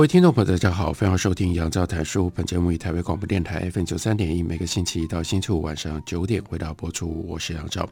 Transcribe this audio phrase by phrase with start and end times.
[0.00, 2.30] 各位听众朋友，大家好，欢迎收听杨照谈书。
[2.30, 7.22] 本节目以台北广播电台 FM 九三点一，每个星期一到星期五晚上九点为大家播出。
[7.28, 7.86] 我是杨照。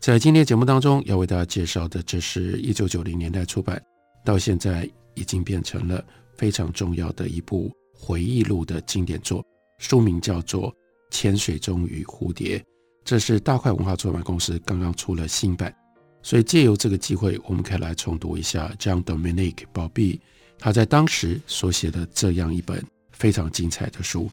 [0.00, 3.82] 在今天节目当中，要为大家介绍的，这是一九九零年代出版，
[4.22, 6.04] 到现在已经变成了
[6.36, 9.42] 非常重要的一部回忆录的经典作，
[9.78, 10.70] 书名叫做
[11.10, 12.58] 《潜水钟与蝴蝶》。
[13.02, 15.74] 这是大块文化出版公司刚刚出了新版，
[16.20, 20.20] 所以借由这个机会，我们可以来重读一下 Jean-Dominique Bauby。
[20.60, 24.30] 他在当时所写的这样一本非常精彩的书，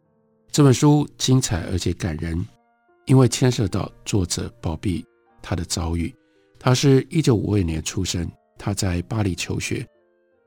[0.52, 2.46] 这本书精彩而且感人，
[3.06, 5.06] 因为牵涉到作者鲍比
[5.42, 6.14] 他的遭遇。
[6.60, 9.88] 他是一九五二年出生，他在巴黎求学，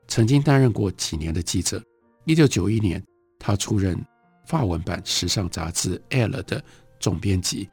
[0.07, 1.81] 曾经担任过几年的记者。
[2.25, 3.03] 一九九一年，
[3.39, 3.99] 他出任
[4.45, 6.63] 法文版时尚杂志《L》的
[6.99, 7.67] 总编辑，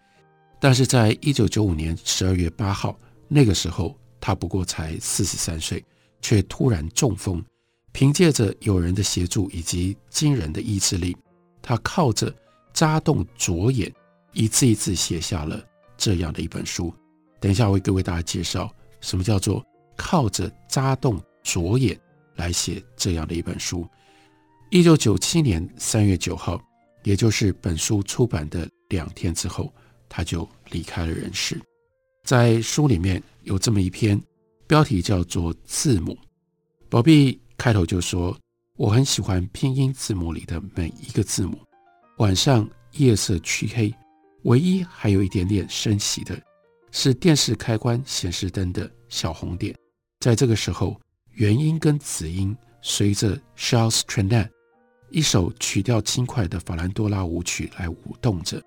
[0.58, 5.84] 但是在一九九五年十二月八号，那个时候他不过才四十三岁，
[6.22, 7.44] 却突然中风。
[7.98, 11.16] 凭借着友人的协助以及惊人的意志力，
[11.60, 12.32] 他靠着
[12.72, 13.92] 扎动左眼，
[14.34, 15.60] 一字一字写下了
[15.96, 16.94] 这样的一本书。
[17.40, 21.98] 等一下，我会给各位大家介绍什么叫做靠着扎动左眼
[22.36, 23.84] 来写这样的一本书。
[24.70, 26.62] 一九九七年三月九号，
[27.02, 29.74] 也就是本书出版的两天之后，
[30.08, 31.60] 他就离开了人世。
[32.22, 34.22] 在书里面有这么一篇，
[34.68, 36.12] 标题叫做《字母》，
[36.88, 37.36] 宝贝。
[37.58, 38.38] 开头就说，
[38.76, 41.58] 我很喜欢拼音字母里的每一个字母。
[42.18, 43.92] 晚上夜色黢黑，
[44.44, 46.40] 唯一还有一点点升起的，
[46.92, 49.74] 是电视开关显示灯的小红点。
[50.20, 51.00] 在这个时候，
[51.32, 54.48] 元音跟子音随着 Charles Trenet
[55.10, 58.62] 一首曲调轻快的法兰多拉舞曲来舞动着。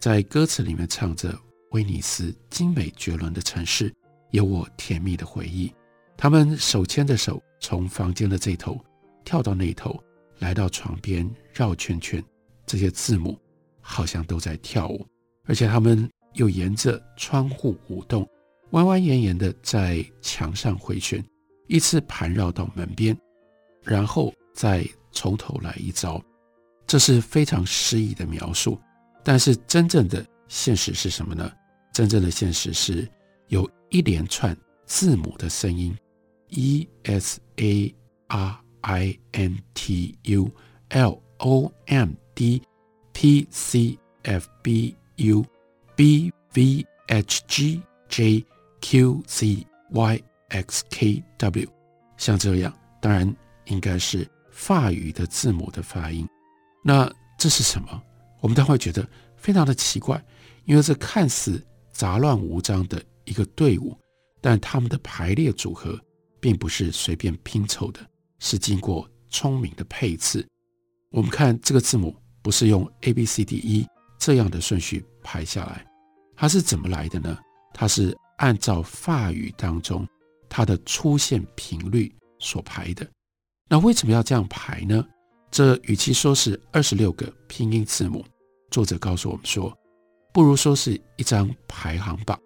[0.00, 1.38] 在歌词里面唱着
[1.72, 3.92] ：“威尼斯精美绝伦的城市，
[4.30, 5.70] 有我甜蜜的回忆。”
[6.16, 7.42] 他们手牵着手。
[7.64, 8.78] 从房间的这头
[9.24, 9.98] 跳到那头，
[10.38, 12.22] 来到床边绕圈圈，
[12.66, 13.38] 这些字母
[13.80, 15.06] 好像都在跳舞，
[15.46, 18.28] 而且他们又沿着窗户舞动，
[18.72, 21.24] 弯弯延延的在墙上回旋，
[21.66, 23.18] 依次盘绕到门边，
[23.82, 26.22] 然后再从头来一遭。
[26.86, 28.78] 这是非常诗意的描述，
[29.22, 31.50] 但是真正的现实是什么呢？
[31.94, 33.08] 真正的现实是
[33.48, 34.54] 有一连串
[34.84, 35.96] 字母的声音。
[36.54, 37.94] E S A
[38.28, 40.50] R I N T U
[40.90, 42.62] L O M D
[43.12, 45.44] P C F B U
[45.96, 48.44] B V H G J
[48.80, 51.68] Q Z Y X K W，
[52.16, 53.34] 像这样，当然
[53.66, 56.26] 应该是法语的字母的发音。
[56.82, 58.02] 那这是什么？
[58.40, 59.06] 我们都会觉得
[59.36, 60.22] 非常的奇怪，
[60.64, 61.60] 因为这看似
[61.92, 63.96] 杂乱无章的一个队伍，
[64.40, 65.98] 但他们的排列组合。
[66.44, 68.06] 并不是随便拼凑的，
[68.38, 70.46] 是经过聪明的配置。
[71.10, 73.86] 我们看这个字母，不是用 A B C D E
[74.18, 75.86] 这样的顺序排下来，
[76.36, 77.38] 它是怎么来的呢？
[77.72, 80.06] 它是按照法语当中
[80.46, 83.10] 它的出现频率所排的。
[83.66, 85.02] 那为什么要这样排呢？
[85.50, 88.22] 这与其说是二十六个拼音字母，
[88.70, 89.74] 作者告诉我们说，
[90.30, 92.38] 不如说是一张排行榜，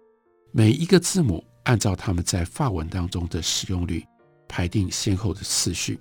[0.53, 1.43] 每一个字母。
[1.69, 4.03] 按照他们在法文当中的使用率
[4.47, 5.99] 排定先后的次序，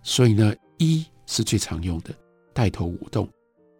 [0.00, 2.14] 所以呢一是最常用的，
[2.54, 3.28] 带头舞动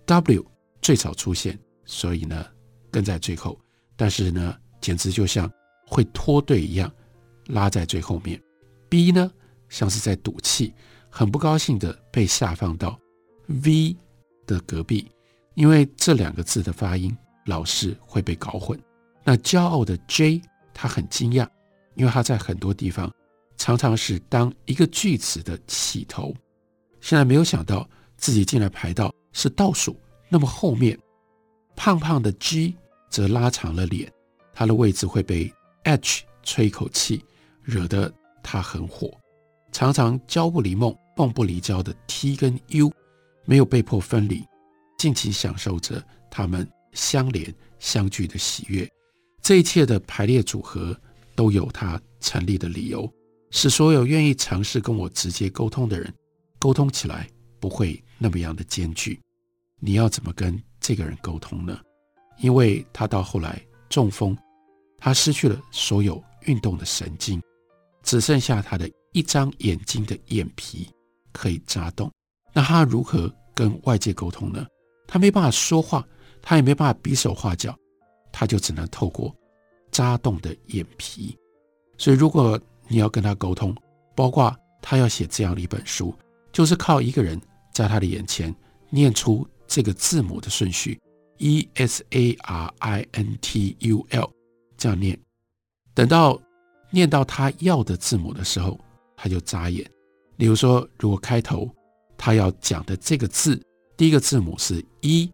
[0.04, 0.44] ；W
[0.82, 2.44] 最早出现，所以呢
[2.90, 3.56] 跟在最后，
[3.94, 5.48] 但是呢简直就像
[5.86, 6.92] 会脱队一样，
[7.46, 8.42] 拉在最后面
[8.90, 9.30] ；B 呢
[9.68, 10.74] 像是在赌气，
[11.08, 12.98] 很不高兴的被下放到
[13.46, 13.96] V
[14.44, 15.08] 的隔壁，
[15.54, 18.76] 因为这两个字的发音老是会被搞混。
[19.22, 20.42] 那骄傲的 J。
[20.80, 21.44] 他很惊讶，
[21.96, 23.12] 因为他在很多地方
[23.56, 26.32] 常常是当一个句子的起头，
[27.00, 29.98] 现在没有想到自己竟然排到是倒数。
[30.28, 30.96] 那么后面，
[31.74, 32.76] 胖胖的 G
[33.10, 34.08] 则拉长了脸，
[34.52, 35.52] 他的位置会被
[35.82, 37.24] H 吹一口气，
[37.64, 39.10] 惹得他很火。
[39.72, 42.92] 常常焦不离梦，梦不离焦的 T 跟 U
[43.44, 44.46] 没有被迫分离，
[44.96, 48.88] 尽情享受着他们相连相聚的喜悦。
[49.42, 50.96] 这一切的排列组合
[51.34, 53.10] 都有它成立的理由，
[53.50, 56.12] 使所有愿意尝试跟我直接沟通的人，
[56.58, 59.18] 沟通起来不会那么样的艰巨。
[59.80, 61.78] 你要怎么跟这个人沟通呢？
[62.40, 64.36] 因为他到后来中风，
[64.98, 67.40] 他失去了所有运动的神经，
[68.02, 70.88] 只剩下他的一张眼睛的眼皮
[71.32, 72.10] 可以眨动。
[72.52, 74.66] 那他如何跟外界沟通呢？
[75.06, 76.06] 他没办法说话，
[76.42, 77.76] 他也没办法比手画脚，
[78.38, 79.34] 他就只能透过
[79.90, 81.36] 眨动的眼皮。
[81.96, 82.56] 所以，如果
[82.86, 83.74] 你要跟他沟通，
[84.14, 86.14] 包括他要写这样的一本书，
[86.52, 87.40] 就是靠一个人
[87.74, 88.54] 在他的眼前
[88.90, 91.00] 念出这个字母的顺序
[91.38, 94.30] ：E S A R I N T U L，
[94.76, 95.18] 这样念。
[95.94, 96.40] 等到
[96.92, 98.78] 念到他要的字母的时候，
[99.16, 99.84] 他就眨眼。
[100.36, 101.68] 例如说，如果开头
[102.16, 103.60] 他要讲的这个字，
[103.96, 105.28] 第一个字母是 E，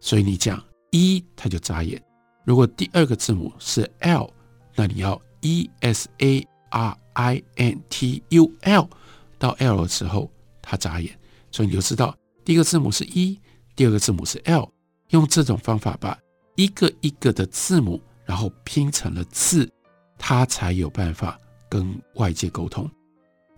[0.00, 0.58] 所以你讲
[0.92, 2.02] E，他就眨眼。
[2.46, 4.30] 如果第二个字母是 L，
[4.76, 8.88] 那你要 E S A R I N T U L，
[9.36, 10.30] 到 L 的时候
[10.62, 11.12] 他眨眼，
[11.50, 13.40] 所以你就知道第一个字母是 E，
[13.74, 14.70] 第二个字母是 L。
[15.08, 16.16] 用这种方法把
[16.54, 19.68] 一个一个的字母，然后拼成了字，
[20.16, 21.36] 他才有办法
[21.68, 22.88] 跟外界沟通，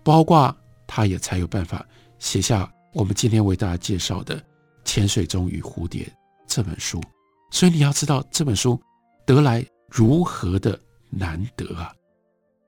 [0.03, 0.55] 包括
[0.87, 1.87] 他也才有办法
[2.19, 4.37] 写下我们今天为大家介绍的
[4.83, 6.05] 《潜水钟与蝴蝶》
[6.47, 7.03] 这本书，
[7.51, 8.81] 所以你要知道这本书
[9.27, 10.79] 得来如何的
[11.11, 11.93] 难得啊！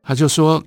[0.02, 0.62] 他就说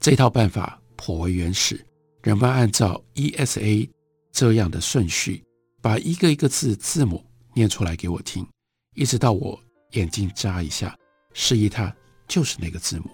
[0.00, 1.84] 这套办法颇为原始，
[2.22, 3.88] 人们按照 ESA
[4.32, 5.44] 这样的顺序，
[5.80, 8.46] 把一个一个字字母念出来给我听，
[8.94, 9.60] 一直到我
[9.90, 10.96] 眼睛眨一下，
[11.34, 11.94] 示意他
[12.26, 13.10] 就是那个字母，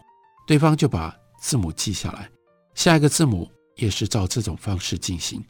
[0.47, 2.31] 对方就把字母记下来，
[2.75, 5.45] 下一个字母也是照这种方式进行。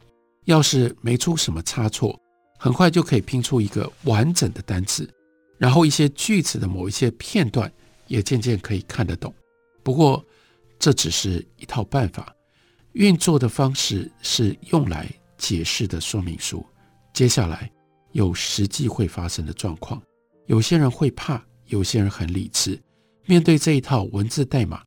[0.45, 2.19] 要是没出什么差错，
[2.61, 5.09] 很快就可以拼出一个完整的单词，
[5.57, 7.71] 然后一些句子的某一些片段
[8.07, 9.33] 也渐渐可以看得懂。
[9.81, 10.21] 不过，
[10.77, 12.35] 这只是一套办法，
[12.91, 16.65] 运作的方式是用来解释的说明书。
[17.13, 17.71] 接下来
[18.11, 20.01] 有实际会发生的状况，
[20.47, 22.77] 有些人会怕，有些人很理智。
[23.25, 24.83] 面对这一套文字代码，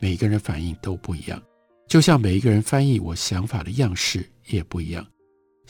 [0.00, 1.40] 每个人反应都不一样，
[1.86, 4.28] 就像每一个人翻译我想法的样式。
[4.48, 5.06] 也不一样，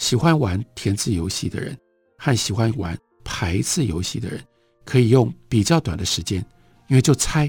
[0.03, 1.79] 喜欢玩填字游戏的人
[2.19, 4.43] 和喜欢玩排字游戏的人，
[4.85, 6.45] 可以用比较短的时间，
[6.89, 7.49] 因为就猜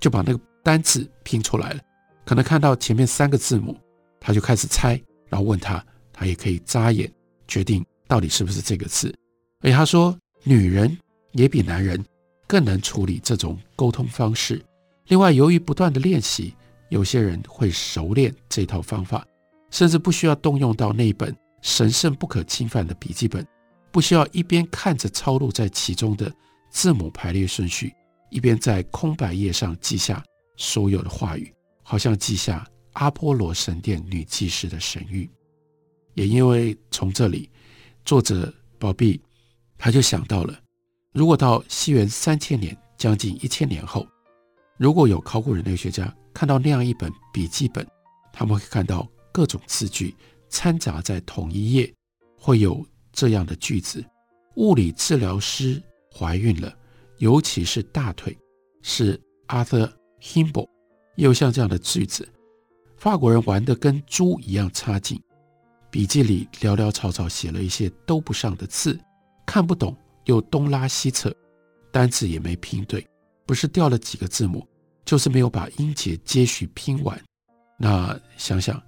[0.00, 1.80] 就把那个单字拼出来了。
[2.26, 3.78] 可能看到前面三个字母，
[4.18, 5.82] 他就开始猜，然后问他，
[6.12, 7.08] 他也可以眨眼
[7.46, 9.14] 决定到底是不是这个字。
[9.60, 10.98] 而他说，女人
[11.34, 12.04] 也比男人
[12.48, 14.60] 更能处理这种沟通方式。
[15.06, 16.52] 另外，由于不断的练习，
[16.88, 19.24] 有些人会熟练这套方法。
[19.70, 23.46] 甚至不需要动用到那本神圣不可侵犯的笔记本，
[23.92, 26.30] 不需要一边看着抄录在其中的
[26.70, 27.94] 字母排列顺序，
[28.30, 30.22] 一边在空白页上记下
[30.56, 35.28] 所有的话语，好像记下阿波罗神殿女祭司的神谕。
[36.14, 37.48] 也因为从这里，
[38.04, 39.22] 作者宝碧
[39.78, 40.58] 他就想到了，
[41.12, 44.04] 如果到西元三千年，将近一千年后，
[44.78, 47.86] 如果有考古人类学家看到那样一本笔记本，
[48.32, 49.08] 他们会看到。
[49.34, 50.14] 各种字句
[50.52, 51.90] 掺杂在同一页，
[52.38, 54.04] 会有这样的句子：
[54.56, 55.82] 物理治疗师
[56.14, 56.72] 怀孕了，
[57.16, 58.36] 尤其是大腿，
[58.82, 59.18] 是
[59.48, 59.90] Arthur
[60.20, 60.68] Himbo。
[61.16, 62.28] 又像这样的句子：
[62.98, 65.20] 法国人玩得跟猪一样差劲。
[65.90, 68.98] 笔记里潦潦草草写了一些都不上的字，
[69.46, 71.34] 看不懂又东拉西扯，
[71.90, 73.06] 单字也没拼对，
[73.46, 74.66] 不是掉了几个字母，
[75.04, 77.18] 就是没有把音节接续拼完。
[77.78, 78.80] 那想想。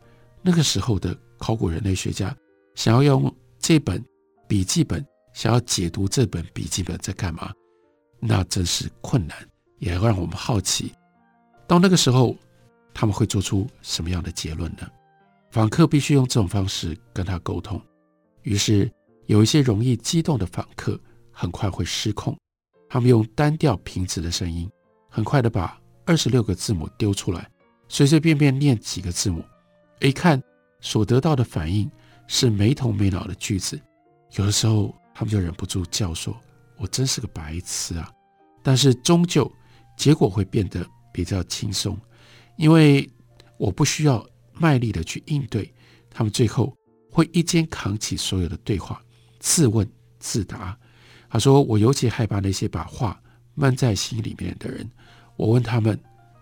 [0.47, 2.35] 那个时候的考古人类学家
[2.75, 4.03] 想要用这本
[4.49, 7.53] 笔记本，想要解读这本笔记本在干嘛，
[8.21, 9.37] 那真是困难，
[9.79, 10.93] 也让我们好奇。
[11.67, 12.37] 到那个时候，
[12.93, 14.87] 他们会做出什么样的结论呢？
[15.51, 17.81] 访客必须用这种方式跟他沟通，
[18.43, 18.91] 于是
[19.27, 21.01] 有一些容易激动的访客
[21.31, 22.37] 很快会失控，
[22.89, 24.69] 他们用单调平直的声音，
[25.09, 27.49] 很快的把二十六个字母丢出来，
[27.89, 29.45] 随随便便念几个字母。
[30.01, 30.43] 一看
[30.85, 31.91] 所得到的反应
[32.29, 33.81] 是没头没脑的句子，
[34.37, 36.39] 有的时候他们就忍不住叫说
[36.77, 38.13] ：“我真是个白痴啊！”
[38.63, 39.51] 但是终究
[39.97, 41.99] 结果会变得比较轻松，
[42.59, 43.11] 因为
[43.57, 45.73] 我不需要卖力的去应对，
[46.11, 46.77] 他们最后
[47.11, 49.03] 会一肩扛起所有的对话，
[49.41, 50.79] 自问自答。
[51.31, 53.19] 他说：“我尤其害怕那些把话
[53.55, 54.89] 闷在心里面的人。”
[55.37, 55.99] 我问他们：“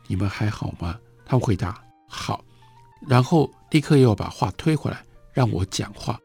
[0.08, 1.80] 你们还好吗？”他们回答
[2.10, 2.44] ：“好。”
[3.06, 6.20] 然后立刻又把话推回来让我讲话，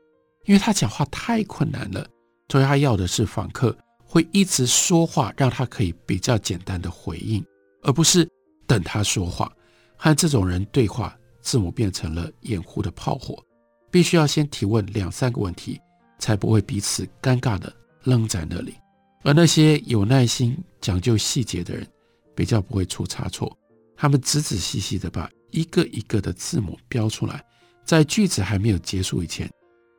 [0.46, 2.06] 因为他讲话太困难了，
[2.50, 7.44] 所以他要的是访客会一直说话，让他可以比较简单的回应，
[7.84, 8.30] 而不是
[8.68, 9.51] 等他说话。
[9.96, 13.42] 和这种人对话，字母变成了掩护的炮火，
[13.89, 15.80] 必须要先提问两三个问题，
[16.20, 17.74] 才不会彼此尴尬的
[18.04, 18.75] 愣在那里。
[19.24, 21.88] 而那些有耐心、讲究细节的人，
[22.36, 23.58] 比较不会出差错。
[23.96, 27.44] 他们仔仔细细的把一个一个的字母标出来，
[27.84, 29.50] 在句子还没有结束以前，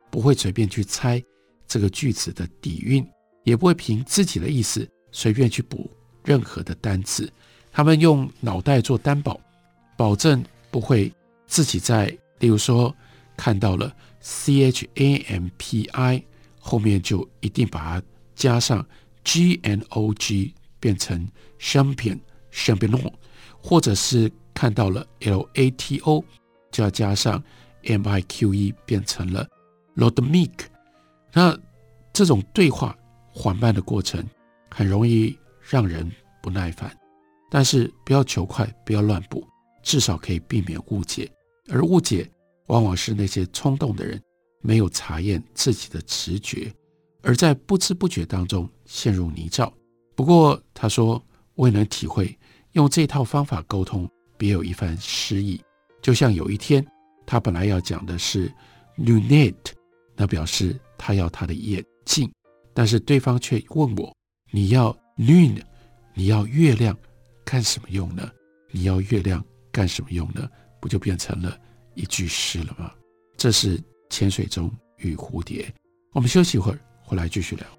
[0.09, 1.21] 不会随便去猜
[1.67, 3.05] 这个句子的底蕴，
[3.43, 5.91] 也不会凭自己的意思随便去补
[6.23, 7.29] 任何的单词。
[7.71, 9.39] 他们用脑袋做担保。
[9.97, 11.11] 保证不会
[11.45, 12.05] 自己在，
[12.39, 12.95] 例如说
[13.35, 16.23] 看到了 C H A M P I
[16.57, 18.87] 后面就一定把它加上
[19.25, 21.27] G N O G 变成
[21.59, 22.17] champion
[22.53, 23.11] champion，
[23.61, 26.21] 或者是看到了 L A T O
[26.69, 27.41] 就要加上
[27.85, 29.47] M I Q E 变成了
[29.95, 30.51] LODMIQ。
[31.31, 31.57] 那
[32.11, 32.93] 这种对话
[33.29, 34.21] 缓慢的过程
[34.69, 36.11] 很容易让人
[36.43, 36.93] 不耐烦，
[37.49, 39.47] 但是不要求快，不要乱补。
[39.81, 41.31] 至少可以避免误解，
[41.69, 42.29] 而误解
[42.67, 44.21] 往往是那些冲动的人
[44.61, 46.69] 没有查验自己的直觉，
[47.21, 49.71] 而在不知不觉当中陷入泥沼。
[50.17, 51.25] 不过他说，
[51.55, 52.37] 我也能体会
[52.73, 54.05] 用这套方法沟通
[54.39, 55.61] 别有一番诗意。
[56.01, 56.83] 就像有一天
[57.27, 58.51] 他本来要讲的是
[58.97, 59.53] lunete
[60.15, 62.27] 那表示他要他的眼镜，
[62.73, 64.15] 但是对方却问我，
[64.49, 65.61] 你要 lun，
[66.15, 66.97] 你要月亮
[67.45, 68.27] 干什么用呢？
[68.71, 69.45] 你要月亮。
[69.71, 70.49] 干什么用呢？
[70.81, 71.55] 不就变成了
[71.93, 72.91] 一句诗了吗？
[73.37, 73.79] 这是
[74.09, 75.71] 潜水钟与蝴蝶。
[76.11, 77.78] 我们休息一会儿，回来继续聊。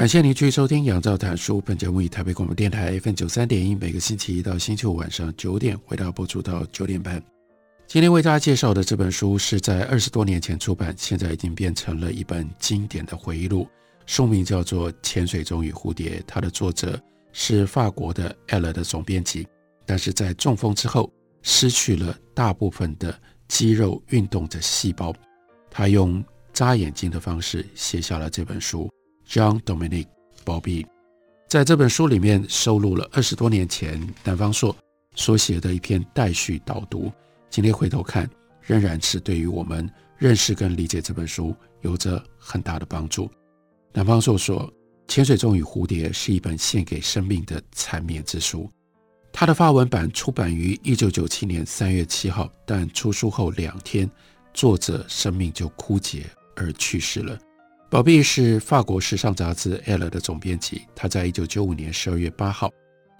[0.00, 1.58] 感谢您继续收听《杨照谈书》。
[1.60, 7.22] 本节目以台北广播电台 FM 九三点一，每个星期一到星期五晚上九点，回到播出到九点半。
[7.86, 13.68] 今天为大家介绍的这本书是在二十多年前出版，现在已经变成了一本经典的回忆录，
[14.06, 16.18] 书名叫做《潜水中与蝴蝶》。
[16.26, 16.98] 它的作者
[17.34, 19.46] 是法国的 L 的总编辑，
[19.84, 23.14] 但是在中风之后失去了大部分的
[23.48, 25.14] 肌肉运动的细胞，
[25.70, 28.90] 他用眨眼睛的方式写下了这本书。
[29.30, 30.06] John Dominic
[30.44, 30.84] Bobby，
[31.48, 34.74] 在这本书里面收录了二十多年前南方朔
[35.14, 37.12] 所写的一篇待续导读。
[37.48, 38.28] 今天回头看，
[38.60, 43.30] 仍然是对于我们认识跟理解这本书有着很大的帮助。
[43.92, 44.66] 南方朔说，
[45.06, 48.68] 《潜水钟与蝴蝶》是一本献给生命的缠绵之书。
[49.32, 54.10] 他的发文版出版于一九九七年三月七号，但出书后两天，
[54.52, 57.38] 作者生命就枯竭而去世了。
[57.90, 60.82] 宝碧是法国时尚杂志《L》的总编辑。
[60.94, 62.70] 他在一九九五年十二月八号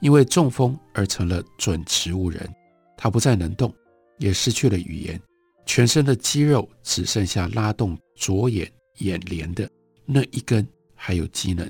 [0.01, 2.49] 因为中风而成了准植物人。
[2.97, 3.75] 他不再能动，
[4.19, 5.21] 也失去了语言，
[5.67, 9.69] 全身的肌肉只剩下拉动左眼眼帘的
[10.07, 11.69] 那一根还有机能。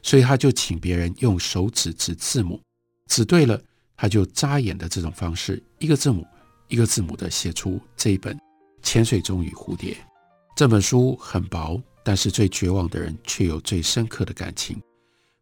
[0.00, 2.58] 所以他就请别人用手指指字母，
[3.08, 3.60] 指对了，
[3.94, 6.26] 他就眨眼的这种方式，一个字母
[6.68, 8.34] 一个字母的写出这一本
[8.80, 9.92] 《潜水钟与蝴蝶》。
[10.56, 11.78] 这本书很薄。
[12.08, 14.80] 但是最绝望的人却有最深刻的感情。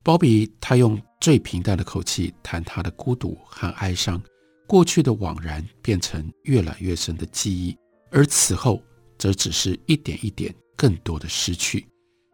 [0.02, 4.20] 鲍比他用最平淡的口气谈他的孤独和哀伤，
[4.66, 7.78] 过去的惘然变成越来越深的记忆，
[8.10, 8.82] 而此后
[9.16, 11.86] 则只是一点一点更多的失去，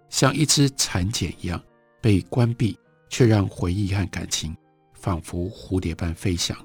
[0.08, 1.62] 像一只蚕茧一样
[2.00, 2.74] 被关闭，
[3.10, 4.56] 却让回忆和感情
[4.94, 6.56] 仿佛蝴蝶般飞翔，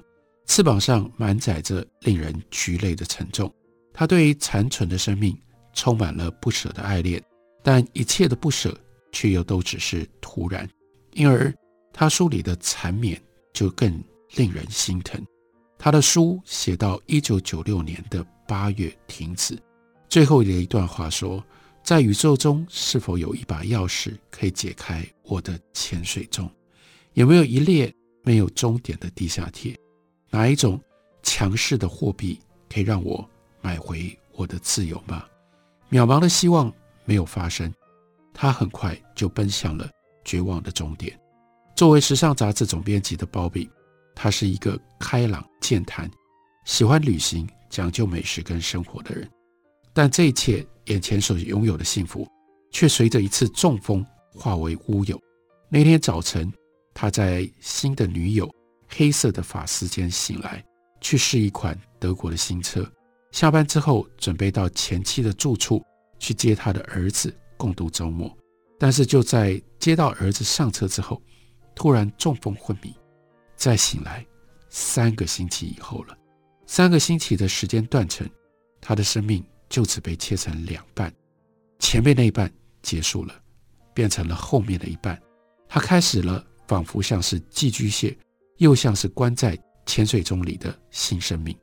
[0.46, 3.52] 翅膀上满载着令人菊泪的沉重。
[3.92, 5.38] 他对残存的生命
[5.74, 7.22] 充满了不舍的爱恋。
[7.62, 8.76] 但一切的不舍，
[9.12, 10.68] 却又都只是突然，
[11.12, 11.52] 因而
[11.92, 13.20] 他书里的缠绵
[13.52, 14.02] 就更
[14.36, 15.20] 令人心疼。
[15.78, 19.58] 他的书写到一九九六年的八月停止，
[20.08, 21.44] 最后的一段话说
[21.84, 26.50] ：“在宇宙中，是否有一把钥匙可以解开我的潜水钟？
[27.14, 29.76] 有没有一列没有终点的地下铁？
[30.30, 30.80] 哪一种
[31.22, 32.38] 强势的货币
[32.72, 33.28] 可以让我
[33.60, 35.24] 买回我的自由吗？”
[35.90, 36.72] 渺茫的希望。
[37.08, 37.72] 没有发生，
[38.34, 39.88] 他很快就奔向了
[40.26, 41.18] 绝望的终点。
[41.74, 43.66] 作为时尚杂志总编辑的鲍比，
[44.14, 46.10] 他是一个开朗健谈、
[46.66, 49.26] 喜欢旅行、讲究美食跟生活的人。
[49.94, 52.28] 但这一切眼前所拥有的幸福，
[52.70, 55.18] 却随着一次中风化为乌有。
[55.70, 56.52] 那天早晨，
[56.92, 58.52] 他在新的女友
[58.86, 60.62] 黑色的发丝间醒来，
[61.00, 62.86] 去试一款德国的新车。
[63.32, 65.82] 下班之后，准备到前妻的住处
[66.18, 68.34] 去接他的儿子共度周末。
[68.78, 71.20] 但是就在接到儿子上车之后，
[71.74, 72.94] 突然中风昏迷，
[73.56, 74.24] 再醒来，
[74.68, 76.16] 三个星期以后了。
[76.66, 78.28] 三个星期的时间断层，
[78.80, 81.12] 他的生命就此被切成两半，
[81.78, 83.34] 前面那一半结束了，
[83.94, 85.20] 变成了后面的一半。
[85.68, 88.16] 他开始了仿佛像是寄居蟹，
[88.58, 91.56] 又像是关在潜水钟里的新生命。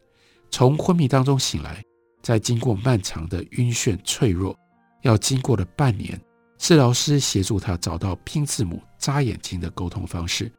[0.52, 1.84] 从昏迷当中醒来，
[2.26, 4.58] 在经过漫长的晕眩、脆弱，
[5.04, 6.20] 要经过了半年。
[6.58, 10.52] 治疗师协助他找到拼字母、眨眼睛的沟通方式，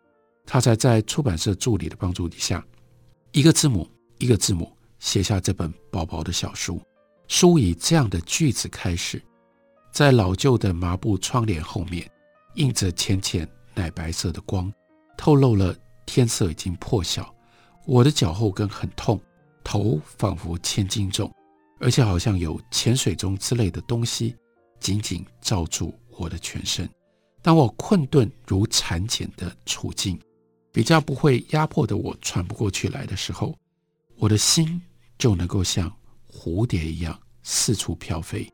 [0.47, 2.65] 他才在出版社助理的帮助底下，
[3.33, 6.81] 一个字母一个字母写下这本薄薄的小书。
[7.27, 9.21] 书以这样的句子开始：
[9.91, 12.09] 在老旧的麻布窗帘后面，
[12.55, 14.73] 映着浅浅奶白色的光，
[15.19, 15.75] 透露了
[16.07, 17.35] 天色已经破晓。
[17.87, 19.21] 我的脚后跟很痛，
[19.65, 21.29] 头仿佛千斤重，
[21.79, 24.35] 而且好像有潜水钟之类的东西。
[24.79, 26.89] 紧紧罩住我的全身。
[27.41, 30.21] 当我困顿如蚕茧的处境，
[30.71, 33.57] 比较不会压迫的我喘不过气来的时候，
[34.17, 34.81] 我的心
[35.19, 35.91] 就能够像
[36.31, 38.47] 蝴蝶一样四处飘飞。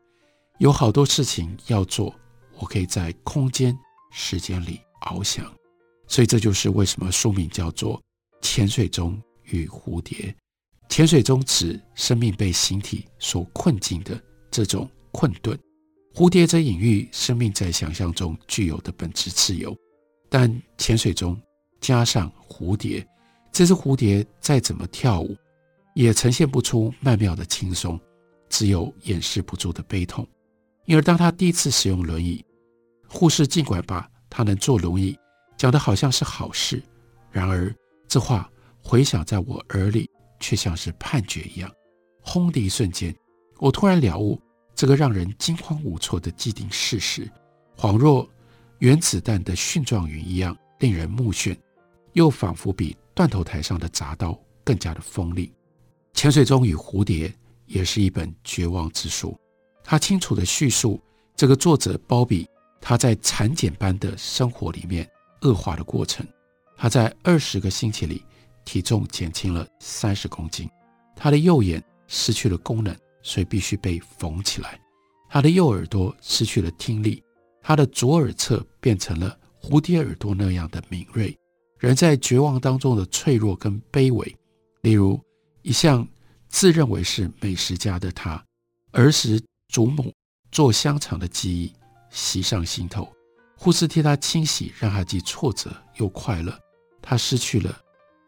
[0.59, 2.15] 有好多事情要做，
[2.57, 3.77] 我可以在空间、
[4.13, 5.45] 时间里翱翔。
[6.07, 7.97] 所以这就是为什么书名叫做
[8.41, 10.17] 《潜水钟与蝴蝶》。
[10.93, 14.15] 潜水中指生命被形体所困境的
[14.51, 15.57] 这种困顿。
[16.13, 19.75] 蝴蝶则隐喻生命在想象中具有的本质自由，
[20.29, 21.35] 但潜水中
[21.81, 23.03] 加上蝴蝶，
[23.51, 25.35] 这只蝴蝶再怎么跳舞，
[25.95, 27.99] 也呈现不出曼妙的轻松，
[28.47, 30.23] 只有掩饰不住的悲痛。
[30.85, 32.45] 因而，当他第一次使用轮椅，
[33.07, 35.17] 护士尽管把他能坐轮椅
[35.57, 36.79] 讲得好像是好事，
[37.31, 37.75] 然而
[38.07, 38.47] 这话
[38.83, 40.07] 回响在我耳里，
[40.43, 41.71] 却像是判决一样。
[42.21, 43.15] 轰的一瞬间，
[43.59, 44.37] 我突然了悟。
[44.75, 47.29] 这个让人惊慌无措的既定事实，
[47.77, 48.27] 恍若
[48.79, 51.55] 原子弹的蕈状云一样令人目眩，
[52.13, 55.47] 又仿佛比断头台上的铡刀更加的锋利。
[56.11, 57.27] 《潜水钟与蝴蝶》
[57.67, 59.39] 也是一本绝望之书，
[59.83, 60.99] 它清楚地叙述
[61.35, 62.49] 这个作者鲍比
[62.81, 65.07] 他在产检般的生活里面
[65.41, 66.25] 恶化的过程。
[66.75, 68.25] 他在二十个星期里
[68.65, 70.69] 体重减轻了三十公斤，
[71.15, 72.95] 他的右眼失去了功能。
[73.25, 74.77] 所以必须被缝起来。
[75.29, 77.23] 他的右耳朵失去了听力，
[77.61, 81.33] 他的左耳侧变成了蝴蝶耳朵那样的敏锐。
[81.79, 84.37] 人在绝望当中的脆弱跟卑微，
[84.81, 85.17] 例如
[85.61, 86.05] 一向
[86.49, 88.43] 自认为是美食家的他，
[88.91, 90.13] 儿时祖母
[90.51, 91.73] 做香肠的记忆
[92.09, 93.09] 袭上心头。
[93.57, 96.53] 护士替他清洗，让他既挫折又快乐。
[97.01, 97.73] 他失去了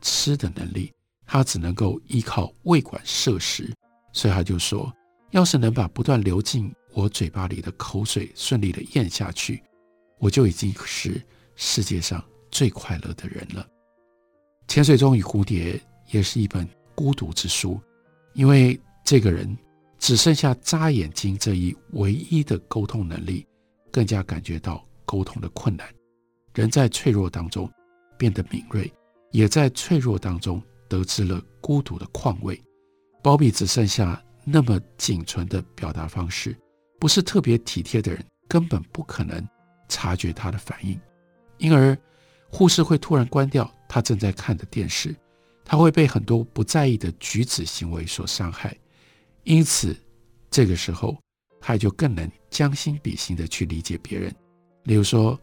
[0.05, 0.93] 吃的能力，
[1.25, 3.73] 他只能够依靠胃管摄食。
[4.13, 4.93] 所以他就说
[5.31, 9.61] ：“要是能把不断流进我嘴巴里的口水顺利地咽下去，
[10.19, 11.19] 我就已经是
[11.55, 13.65] 世界上最快乐的人了。”
[14.71, 15.73] 《潜水钟与蝴蝶》
[16.11, 17.81] 也是一本孤独之书，
[18.33, 19.57] 因为这个人
[19.97, 23.45] 只剩下眨眼睛这一唯一的沟通能力，
[23.91, 25.87] 更加感觉到沟通的困难。
[26.53, 27.69] 人在脆弱当中
[28.17, 28.89] 变得敏锐，
[29.35, 32.57] 也在脆弱当中得知了孤独的况味。
[33.21, 36.55] 鲍比只剩下那么仅存的表达方式，
[37.01, 39.45] 不是特别体贴的人根本不可能
[39.89, 40.97] 察觉他的反应，
[41.57, 41.97] 因而
[42.49, 45.13] 护士会突然关掉他正在看的电视，
[45.65, 48.73] 他会被很多不在意的举止行为所伤害，
[49.43, 49.93] 因此
[50.49, 51.17] 这个时候
[51.59, 54.33] 他也就更能将心比心的去理解别人。
[54.83, 55.37] 例如说，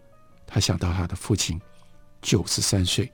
[0.47, 1.61] 他想到他的父亲
[2.23, 3.13] 九十三岁，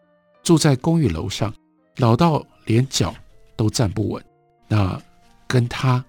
[0.48, 1.54] 住在公寓楼上，
[1.96, 3.14] 老到连脚
[3.54, 4.24] 都站不稳。
[4.66, 4.98] 那
[5.46, 6.02] 跟他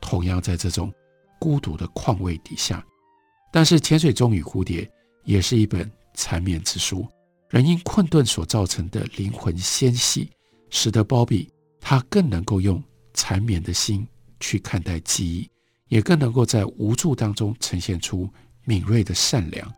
[0.00, 0.92] 同样在这种
[1.38, 2.84] 孤独的况味底下，
[3.52, 4.82] 但是《潜水钟与蝴蝶》
[5.22, 7.06] 也是一本缠绵之书。
[7.50, 10.28] 人因困顿所造成的灵魂纤细，
[10.70, 11.48] 使得鲍比
[11.80, 14.04] 他更能够用缠绵的心
[14.40, 15.48] 去看待记忆，
[15.86, 18.28] 也更能够在无助当中呈现出
[18.64, 19.72] 敏锐的善良。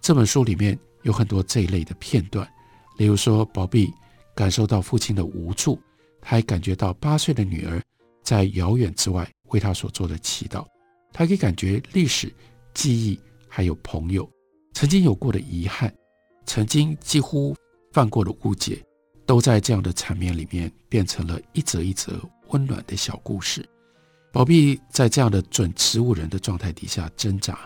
[0.00, 2.50] 这本书里面有很多这一类的片段，
[2.98, 3.90] 例如说，宝碧
[4.34, 5.80] 感受到父亲的无助。
[6.20, 7.80] 他还感觉到八岁的女儿
[8.22, 10.66] 在遥远之外为他所做的祈祷，
[11.12, 12.30] 他可以感觉历史、
[12.74, 14.28] 记忆还有朋友
[14.74, 15.94] 曾经有过的遗憾，
[16.44, 17.56] 曾经几乎
[17.92, 18.84] 犯过的误解，
[19.24, 23.66] 都在这样的场面里面变成了一则一则温暖的小故事。
[24.32, 27.58] 宝碧在这样的准植物人的状态底下挣扎，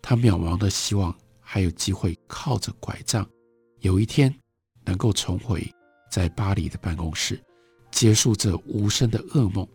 [0.00, 3.28] 他渺茫的希望还有机会靠着拐杖，
[3.80, 4.34] 有一天
[4.88, 5.62] 能够重回
[6.10, 7.38] 在巴黎的办公室，
[7.90, 9.68] 结束这无声的噩梦。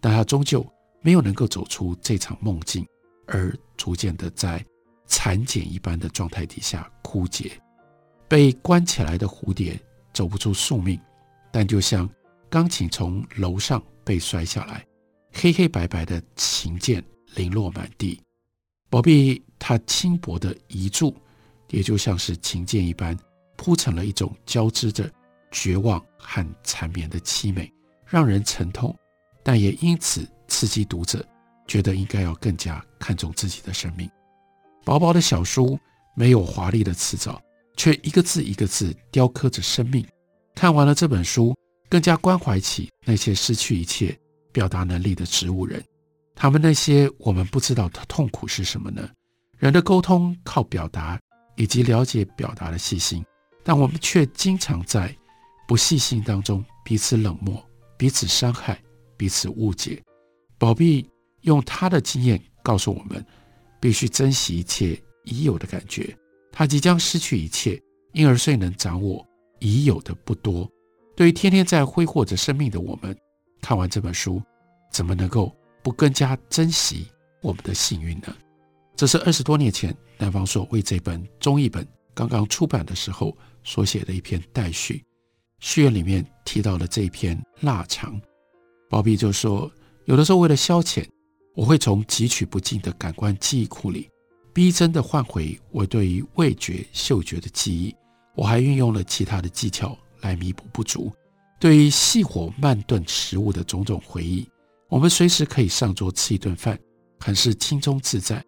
[0.00, 0.66] 但他终究
[1.00, 2.84] 没有能够走出这场梦境，
[3.28, 4.64] 而逐渐的在
[5.06, 7.52] 蚕茧一般的状态底下枯竭。
[8.26, 9.80] 被关起来的蝴蝶
[10.12, 11.00] 走不出宿命，
[11.52, 12.10] 但就像
[12.50, 14.84] 钢琴从楼上被摔下来。
[15.32, 17.04] 黑黑白白的琴键
[17.36, 18.20] 零落满地，
[18.90, 21.14] 宝碧他轻薄的遗嘱，
[21.70, 23.16] 也就像是琴键一般
[23.56, 25.10] 铺成了一种交织着
[25.50, 27.72] 绝望和缠绵的凄美，
[28.06, 28.94] 让人沉痛，
[29.42, 31.26] 但也因此刺激读者，
[31.66, 34.10] 觉得应该要更加看重自己的生命。
[34.84, 35.78] 薄薄的小书，
[36.14, 37.40] 没有华丽的辞藻，
[37.76, 40.06] 却一个字一个字雕刻着生命。
[40.54, 41.54] 看完了这本书，
[41.88, 44.16] 更加关怀起那些失去一切。
[44.52, 45.84] 表达能力的植物人，
[46.34, 49.06] 他们那些我们不知道的痛苦是什么呢？
[49.58, 51.20] 人的沟通靠表达
[51.56, 53.22] 以及了解表达的细心，
[53.68, 55.12] 但我们却经常在
[55.66, 57.60] 不细心当中彼此冷漠、
[57.98, 58.80] 彼此伤害、
[59.16, 60.00] 彼此误解。
[60.56, 63.26] 宝碧用他的经验告诉我们，
[63.80, 66.16] 必须珍惜一切已有的感觉。
[66.52, 69.26] 他即将失去一切，因而虽能掌握
[69.58, 70.70] 已有的不多。
[71.16, 73.16] 对于天天在挥霍着生命的我们。
[73.60, 74.40] 看完这本书，
[74.92, 75.52] 怎么能够
[75.82, 77.08] 不更加珍惜
[77.42, 78.32] 我们的幸运呢？
[78.94, 81.84] 这是二十多年前南方朔为这本中译本
[82.16, 85.04] 刚刚出版的时候所写的一篇待续。
[85.60, 88.18] 序言里面提到了这一篇腊肠，
[88.88, 89.70] 鲍比就说：
[90.06, 91.06] 有的时候为了消遣，
[91.54, 94.08] 我会从汲取不尽的感官记忆库里，
[94.54, 97.94] 逼真的唤回我对于味觉、嗅觉的记忆。
[98.34, 101.12] 我还运用了其他的技巧来弥补不足。
[101.58, 104.46] 对于细火慢炖食物的种种回忆，
[104.88, 106.78] 我们随时可以上桌吃一顿饭，
[107.18, 108.44] 很是轻松自在。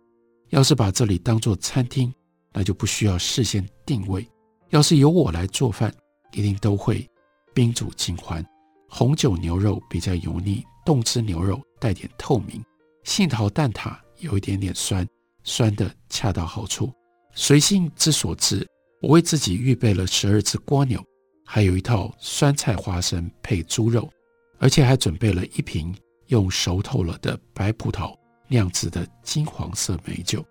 [0.50, 2.12] 要是把这里当作餐厅，
[2.58, 4.28] 那就不需要事先定位。
[4.70, 5.94] 要是由我来做饭，
[6.32, 7.08] 一定都会
[7.54, 8.44] 宾主尽欢。
[8.88, 12.60] 红酒牛肉比较油腻，冻汁牛肉带点透明，
[13.04, 15.06] 杏桃蛋挞有一点点酸，
[15.44, 16.92] 酸的恰到好处。
[17.32, 18.66] 随性之所至，
[19.00, 21.00] 我为自己预备了十二只蜗牛。
[21.46, 24.10] 还有一套酸菜花生配猪肉，
[24.58, 25.94] 而且还准备了一瓶
[26.26, 28.12] 用熟透了的白葡萄
[28.48, 30.44] 酿制的金黄色美酒。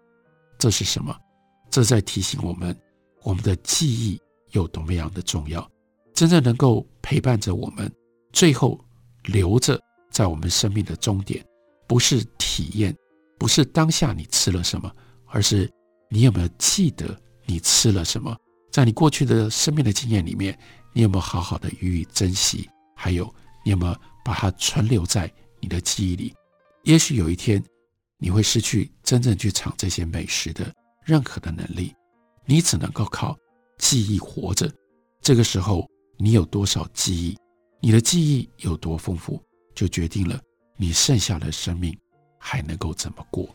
[0.58, 1.14] 这是什么？
[1.78, 2.76] 这在提醒我们，
[3.22, 5.70] 我们的记忆有多么样的重要。
[6.12, 7.88] 真正能够陪伴着我们，
[8.34, 8.84] 最后
[9.26, 11.46] 留着在我们生命的终点，
[11.86, 12.96] 不是体验，
[13.38, 14.92] 不是当下你吃了什么，
[15.28, 15.72] 而是
[16.10, 18.36] 你有没有记得你吃了什么。
[18.72, 20.58] 在你过去的生命的经验里面。
[20.94, 22.68] 你有没有好好的予以珍惜？
[22.96, 23.32] 还有，
[23.64, 26.34] 你有没有把它存留在你的记忆里？
[26.86, 27.64] 也许有一天，
[28.18, 30.74] 你会失去真正去尝这些美食的
[31.08, 31.96] 任何的能力，
[32.46, 33.34] 你只能够靠
[33.78, 34.70] 记忆活着。
[35.22, 37.38] 这个时候，你有多少记忆，
[37.80, 39.42] 你的记忆有多丰富，
[39.74, 40.38] 就决定了
[40.76, 41.98] 你剩下的生命
[42.38, 43.48] 还能够怎么过。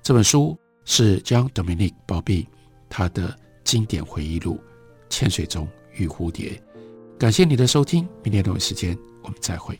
[0.00, 2.46] 这本书是 Jean-Dominique Bauby
[2.88, 4.54] 他的经典回忆录
[5.08, 6.50] 《潜水钟与蝴蝶》。
[7.18, 9.76] 感谢你的收听，明天同一时间我们再会。